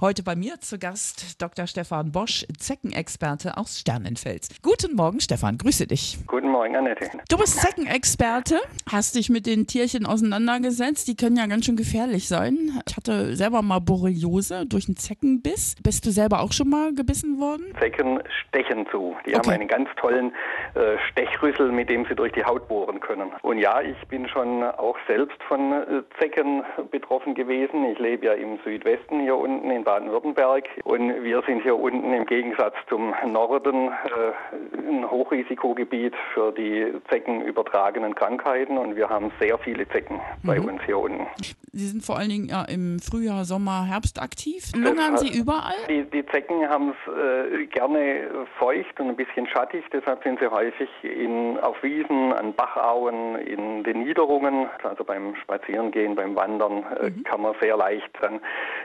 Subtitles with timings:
[0.00, 1.66] Heute bei mir zu Gast Dr.
[1.66, 4.48] Stefan Bosch, Zeckenexperte aus Sternenfels.
[4.62, 6.18] Guten Morgen, Stefan, grüße dich.
[6.28, 7.10] Guten Morgen, Annette.
[7.28, 11.08] Du bist Zeckenexperte, hast dich mit den Tierchen auseinandergesetzt.
[11.08, 12.80] Die können ja ganz schön gefährlich sein.
[12.88, 15.74] Ich hatte selber mal Borreliose durch einen Zeckenbiss.
[15.82, 17.64] Bist du selber auch schon mal gebissen worden?
[17.80, 19.16] Zecken stechen zu.
[19.26, 19.48] Die Okay.
[19.50, 20.32] haben einen ganz tollen
[20.76, 23.32] äh, Stechrüssel, mit dem sie durch die Haut bohren können.
[23.42, 26.62] Und ja, ich bin schon auch selbst von äh, Zecken
[26.92, 27.84] betroffen gewesen.
[27.90, 32.26] Ich lebe ja im Südwesten hier unten in Baden-Württemberg und wir sind hier unten im
[32.26, 39.56] Gegensatz zum Norden äh, ein Hochrisikogebiet für die Zecken übertragenen Krankheiten und wir haben sehr
[39.56, 41.26] viele Zecken bei uns hier unten.
[41.72, 44.72] Sie sind vor allen Dingen ja, im Frühjahr, Sommer, Herbst aktiv.
[44.74, 45.76] Lungern sie überall?
[45.88, 50.50] Die, die Zecken haben es äh, gerne feucht und ein bisschen schattig, deshalb sind sie
[50.50, 57.10] häufig in, auf Wiesen, an Bachauen, in den Niederungen, also beim Spazierengehen, beim Wandern, äh,
[57.24, 58.40] kann man sehr leicht dann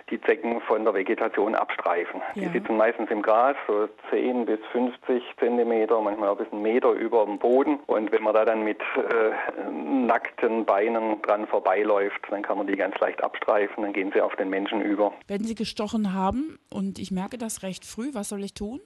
[0.09, 2.21] die Zecken von der Vegetation abstreifen.
[2.35, 2.47] Ja.
[2.49, 6.91] Die sitzen meistens im Gras, so 10 bis 50 Zentimeter, manchmal auch bis einen Meter
[6.91, 7.79] über dem Boden.
[7.87, 12.75] Und wenn man da dann mit äh, nackten Beinen dran vorbeiläuft, dann kann man die
[12.75, 15.13] ganz leicht abstreifen, dann gehen sie auf den Menschen über.
[15.27, 18.81] Wenn sie gestochen haben und ich merke das recht früh, was soll ich tun?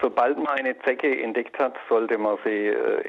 [0.00, 3.02] Sobald man eine Zecke entdeckt hat, sollte man sie äh,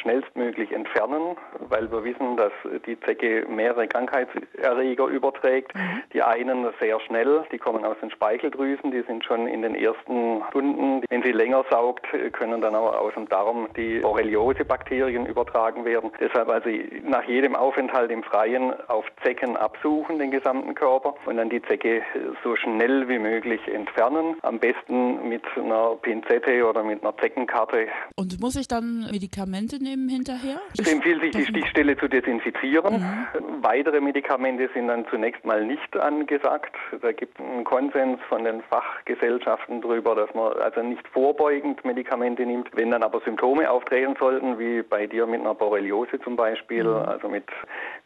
[0.00, 1.36] schnellstmöglich entfernen,
[1.68, 2.52] weil wir wissen, dass
[2.86, 5.72] die Zecke mehrere Krankheitserreger überträgt.
[6.12, 10.42] Die einen sehr schnell, die kommen aus den Speicheldrüsen, die sind schon in den ersten
[10.50, 11.02] Stunden.
[11.08, 16.10] Wenn sie länger saugt, können dann auch aus dem Darm die Borreliose-Bakterien übertragen werden.
[16.20, 16.70] Deshalb also
[17.02, 22.02] nach jedem Aufenthalt im Freien auf Zecken absuchen, den gesamten Körper, und dann die Zecke
[22.42, 24.36] so schnell wie möglich entfernen.
[24.42, 27.88] Am besten mit einer Pinzette oder mit einer Zeckenkarte.
[28.14, 30.60] Und muss ich dann Medikamente nehmen hinterher?
[30.78, 33.26] Es empfiehlt sich, die Stichstelle zu desinfizieren.
[33.60, 36.76] Weitere Medikamente sind dann zunächst mal nicht angesagt.
[37.02, 42.46] Da gibt es einen Konsens von den Fachgesellschaften darüber, dass man also nicht vorbeugend Medikamente
[42.46, 42.68] nimmt.
[42.76, 47.28] Wenn dann aber Symptome auftreten sollten, wie bei dir mit einer Borreliose zum Beispiel, also
[47.28, 47.46] mit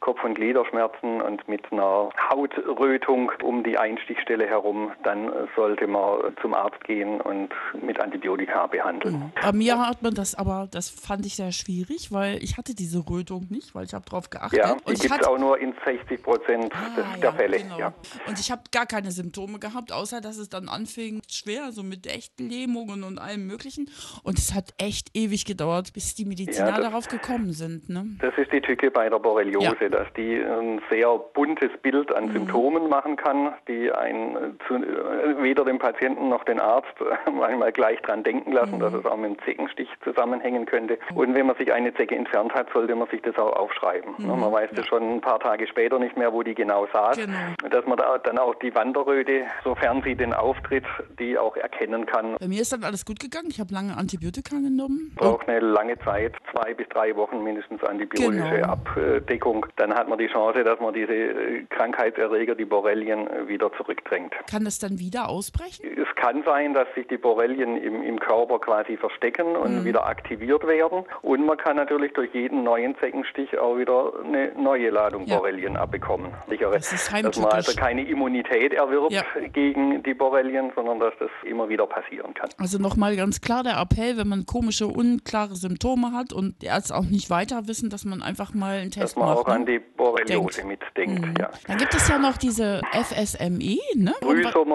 [0.01, 6.55] Kopf- und Gliederschmerzen und mit einer Hautrötung um die Einstichstelle herum, dann sollte man zum
[6.55, 7.51] Arzt gehen und
[7.91, 9.33] mit Antibiotika behandeln.
[9.43, 12.99] Bei mir hat man das aber, das fand ich sehr schwierig, weil ich hatte diese
[13.11, 14.61] Rötung nicht, weil ich habe drauf geachtet.
[14.61, 17.59] Ja, die gibt es auch nur in 60 Prozent Ah, des- ja, der Fälle.
[17.59, 17.79] genau.
[17.81, 17.93] Ja.
[18.29, 22.07] Und ich habe gar keine Symptome gehabt, außer dass es dann anfing schwer, so mit
[22.07, 23.91] echten Lähmungen und allem Möglichen.
[24.23, 27.89] Und es hat echt ewig gedauert, bis die Mediziner Ja, das- darauf gekommen sind.
[27.89, 28.07] Ne?
[28.21, 29.67] Das ist die Tücke bei der Borreliose.
[29.81, 29.91] Mhm.
[29.91, 35.65] dass die ein sehr buntes Bild an Symptomen machen kann, die ein, zu, äh, weder
[35.65, 36.87] den Patienten noch den Arzt
[37.33, 38.81] manchmal gleich dran denken lassen, Mhm.
[38.81, 40.99] dass es auch mit dem Zeckenstich zusammenhängen könnte.
[41.15, 44.15] Und wenn man sich eine Zecke entfernt hat, sollte man sich das auch aufschreiben.
[44.19, 47.17] Ne, Man weiß das schon ein paar Tage später nicht mehr, wo die genau saß.
[47.17, 47.23] Mhm.
[47.61, 47.71] Genau.
[47.75, 50.85] Dass man da dann auch die Wanderröte, sofern sie den auftritt,
[51.19, 52.37] die auch erkennen kann.
[52.39, 53.49] Bei mir ist dann alles gut gegangen.
[53.51, 55.13] Ich habe lange Antibiotika genommen.
[55.17, 58.73] braucht eine lange Zeit, zwei bis drei Wochen mindestens antibiotische Genau.
[58.73, 59.65] Abdeckung.
[59.77, 64.35] Dann hat man die Chance, dass man diese äh, Krankheitserreger, die Borrelien, äh, wieder zurückdrängt.
[64.51, 65.87] Kann das dann wieder ausbrechen?
[65.97, 69.85] Es kann sein, dass sich die Borrelien im, im Körper quasi verstecken und Mhm.
[69.85, 71.05] wieder aktiviert werden.
[71.23, 75.37] Und man kann natürlich durch jeden neuen Zeckenstich auch wieder eine neue Ladung Ja.
[75.39, 76.31] Borrelien abbekommen.
[76.49, 79.23] Sichere, Das ist dass man also keine Immunität erwirbt Ja.
[79.53, 82.51] gegen die Borrelien, sondern dass das immer wieder passieren kann.
[82.59, 86.95] Also nochmal ganz klar der Appell, wenn man komische, unklare Symptome hat und die Ärzte
[86.97, 89.39] auch nicht weiter wissen, dass man einfach mal einen Dass Test man macht.
[89.39, 89.67] auch an ne?
[89.73, 90.85] die Borreliose Denkt.
[90.85, 91.27] mitdenkt.
[91.27, 91.35] Mhm.
[91.39, 91.51] Ja.
[91.67, 94.13] Dann gibt es ja noch diese FSME, ne?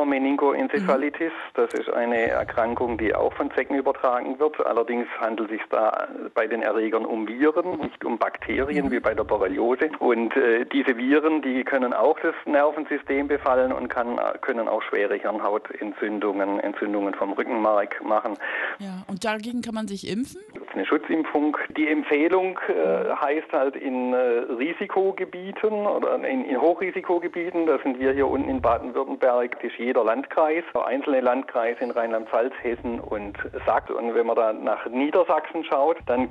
[0.05, 4.65] Meningoenzephalitis, das ist eine Erkrankung, die auch von Zecken übertragen wird.
[4.65, 9.13] Allerdings handelt es sich da bei den Erregern um Viren, nicht um Bakterien wie bei
[9.13, 9.89] der Borreliose.
[9.99, 15.15] Und äh, diese Viren, die können auch das Nervensystem befallen und kann, können auch schwere
[15.15, 18.37] Hirnhautentzündungen, Entzündungen vom Rückenmark machen.
[18.79, 20.41] Ja, und dagegen kann man sich impfen.
[20.75, 21.55] Eine Schutzimpfung.
[21.77, 28.11] Die Empfehlung äh, heißt halt in äh, Risikogebieten oder in, in Hochrisikogebieten, da sind wir
[28.11, 33.95] hier unten in Baden-Württemberg, das ist jeder Landkreis, einzelne Landkreise in Rheinland-Pfalz, Hessen und Sachsen.
[33.95, 36.27] Und wenn man da nach Niedersachsen schaut, dann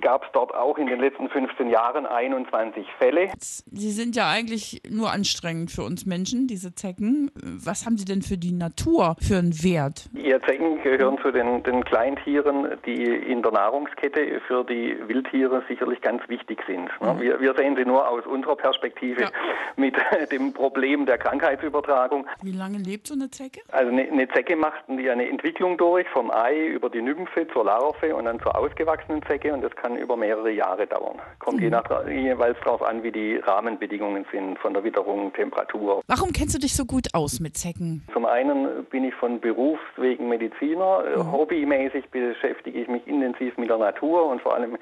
[0.00, 3.28] gab es dort auch in den letzten 15 Jahren 21 Fälle.
[3.38, 7.30] Sie sind ja eigentlich nur anstrengend für uns Menschen, diese Zecken.
[7.42, 10.10] Was haben Sie denn für die Natur für einen Wert?
[10.14, 16.00] Ihr Zecken gehören zu den, den Kleintieren, die in der Nahrungskette für die Wildtiere sicherlich
[16.00, 16.88] ganz wichtig sind.
[17.00, 17.16] ne?
[17.20, 19.28] Wir, wir sehen sie nur aus unserer Perspektive Ja.
[19.76, 19.94] mit
[20.32, 22.26] dem Problem der Krankheitsübertragung.
[22.42, 23.60] Wie lange lebt so eine Zecke?
[23.70, 27.64] Also eine, eine Zecke macht die eine Entwicklung durch, vom Ei über die Nymphe zur
[27.64, 31.18] Larve und dann zur ausgewachsenen Zecke und das kann über mehrere Jahre dauern.
[31.38, 36.02] Kommt je nach, jeweils darauf an, wie die Rahmenbedingungen sind, von der Witterung, Temperatur.
[36.06, 38.02] Warum kennst du dich so gut aus mit Zecken?
[38.12, 41.04] Zum einen bin ich von Beruf wegen Mediziner.
[41.16, 41.32] Mhm.
[41.32, 44.76] Hobbymäßig beschäftige ich mich intensiv mit der Natur und vor allem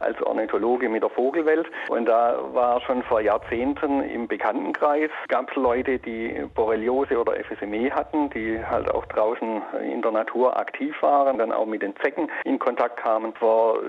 [0.00, 1.66] als Ornithologe mit der Vogelwelt.
[1.88, 7.90] Und da war schon vor Jahrzehnten im Bekanntenkreis, gab es Leute, die Borreliose oder FSME
[7.92, 12.30] hatten, die halt auch draußen in der Natur aktiv waren, dann auch mit den Zecken
[12.44, 13.32] in Kontakt kamen.
[13.34, 13.80] Vor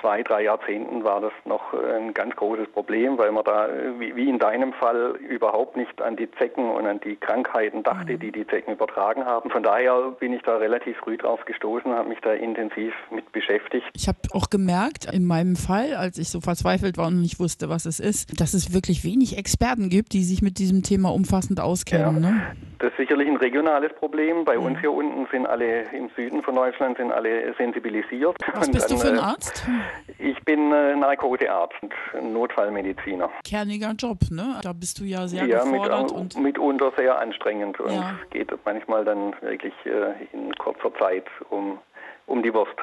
[0.00, 4.38] zwei, drei Jahrzehnten war das noch ein ganz großes Problem, weil man da, wie in
[4.38, 8.18] deinem Fall, überhaupt nicht an die Zecken und an die Krankheiten dachte, mhm.
[8.20, 9.50] die die Zecken übertragen haben.
[9.50, 13.75] Von daher bin ich da relativ früh drauf gestoßen, habe mich da intensiv mit beschäftigt.
[13.94, 17.68] Ich habe auch gemerkt, in meinem Fall, als ich so verzweifelt war und nicht wusste,
[17.68, 21.60] was es ist, dass es wirklich wenig Experten gibt, die sich mit diesem Thema umfassend
[21.60, 22.22] auskennen.
[22.22, 22.30] Ja.
[22.30, 22.56] Ne?
[22.78, 24.44] Das ist sicherlich ein regionales Problem.
[24.44, 24.64] Bei mhm.
[24.64, 28.36] uns hier unten sind alle im Süden von Deutschland sind alle sensibilisiert.
[28.54, 29.66] Was bist dann, du für ein äh, Arzt?
[30.18, 33.30] Ich bin äh, Narkosearzt und Notfallmediziner.
[33.44, 34.60] Kerniger Job, ne?
[34.62, 36.02] Da bist du ja sehr ja, gefordert.
[36.02, 38.18] Mit, und mitunter sehr anstrengend und ja.
[38.30, 41.78] geht manchmal dann wirklich äh, in kurzer Zeit um
[42.26, 42.74] um die Wurst.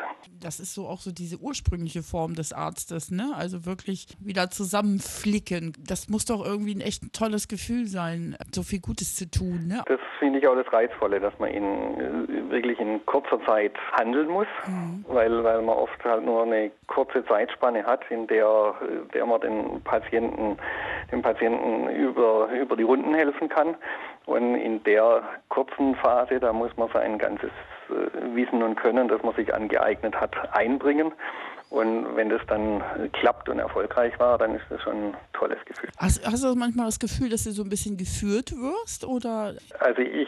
[0.42, 3.34] Das ist so auch so diese ursprüngliche Form des Arztes, ne?
[3.36, 5.74] Also wirklich wieder zusammenflicken.
[5.86, 9.84] Das muss doch irgendwie ein echt tolles Gefühl sein, so viel Gutes zu tun, ne?
[9.86, 14.30] Das finde ich auch das Reizvolle, dass man in, äh, wirklich in kurzer Zeit handeln
[14.30, 15.06] muss, mhm.
[15.08, 18.76] weil, weil man oft halt nur eine kurze Zeitspanne hat, in der,
[19.14, 20.58] der man den Patienten,
[21.12, 23.76] dem Patienten über, über die Runden helfen kann.
[24.26, 27.73] Und in der kurzen Phase, da muss man sein ganzes äh,
[28.34, 31.12] Wissen und Können, das man sich angeeignet hat, einbringen.
[31.70, 35.90] Und wenn das dann klappt und erfolgreich war, dann ist das schon ein tolles Gefühl.
[35.98, 39.06] Hast, hast du manchmal das Gefühl, dass du so ein bisschen geführt wirst?
[39.06, 39.56] Oder?
[39.80, 40.28] Also ich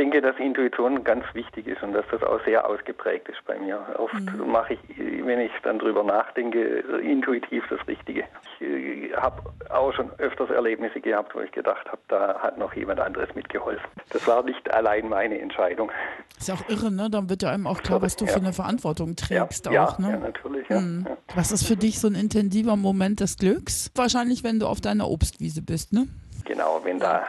[0.00, 3.78] denke, dass Intuition ganz wichtig ist und dass das auch sehr ausgeprägt ist bei mir.
[3.98, 4.50] Oft mhm.
[4.50, 8.24] mache ich, wenn ich dann drüber nachdenke, intuitiv das Richtige.
[8.60, 12.72] Ich äh, habe auch schon öfters Erlebnisse gehabt, wo ich gedacht habe, da hat noch
[12.74, 13.84] jemand anderes mitgeholfen.
[14.08, 15.92] Das war nicht allein meine Entscheidung.
[16.38, 17.10] Ist ja auch irre, ne?
[17.10, 18.32] Dann wird ja einem auch klar, was du ja.
[18.32, 20.12] für eine Verantwortung trägst ja, auch, ne?
[20.12, 20.80] Ja, natürlich, ja.
[20.80, 21.06] Mhm.
[21.34, 23.90] Was ist für dich so ein intensiver Moment des Glücks?
[23.94, 26.08] Wahrscheinlich, wenn du auf deiner Obstwiese bist, ne?
[26.46, 27.26] Genau, wenn da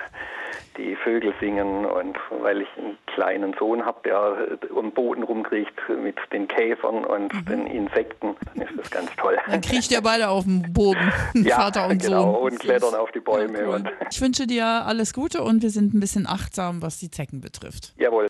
[0.78, 6.18] die Vögel singen und weil ich einen kleinen Sohn habe, der um Boden rumkriecht mit
[6.32, 7.46] den Käfern und mhm.
[7.46, 9.38] den Insekten, dann ist das ganz toll.
[9.48, 12.52] Dann kriecht ihr beide auf dem Boden, ja, Vater und genau, Sohn.
[12.52, 13.60] und klettern auf die Bäume.
[13.60, 13.84] Ja, cool.
[14.10, 17.94] ich wünsche dir alles Gute und wir sind ein bisschen achtsam, was die Zecken betrifft.
[17.98, 18.30] Jawohl.